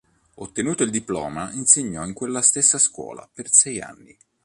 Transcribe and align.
Ottenuto 0.37 0.81
il 0.81 0.89
diploma 0.89 1.51
insegnò 1.51 2.03
in 2.07 2.13
quella 2.15 2.41
stessa 2.41 2.79
scuola 2.79 3.29
per 3.31 3.51
sei 3.51 3.79
anni. 3.81 4.17